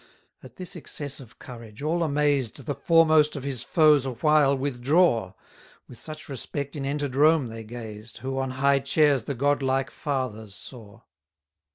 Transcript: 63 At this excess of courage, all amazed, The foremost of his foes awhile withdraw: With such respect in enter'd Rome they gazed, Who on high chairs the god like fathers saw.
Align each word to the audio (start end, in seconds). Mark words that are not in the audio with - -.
63 0.41 0.47
At 0.49 0.55
this 0.55 0.75
excess 0.75 1.19
of 1.19 1.37
courage, 1.37 1.83
all 1.83 2.01
amazed, 2.01 2.65
The 2.65 2.73
foremost 2.73 3.35
of 3.35 3.43
his 3.43 3.61
foes 3.61 4.03
awhile 4.03 4.57
withdraw: 4.57 5.33
With 5.87 5.99
such 5.99 6.27
respect 6.27 6.75
in 6.75 6.87
enter'd 6.87 7.15
Rome 7.15 7.49
they 7.49 7.63
gazed, 7.63 8.17
Who 8.17 8.39
on 8.39 8.49
high 8.49 8.79
chairs 8.79 9.25
the 9.25 9.35
god 9.35 9.61
like 9.61 9.91
fathers 9.91 10.55
saw. 10.55 11.01